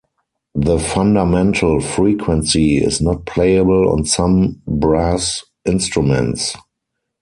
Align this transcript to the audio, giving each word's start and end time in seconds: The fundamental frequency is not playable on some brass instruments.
The 0.55 0.79
fundamental 0.79 1.79
frequency 1.79 2.77
is 2.79 3.01
not 3.01 3.27
playable 3.27 3.87
on 3.91 4.03
some 4.03 4.59
brass 4.65 5.43
instruments. 5.63 6.55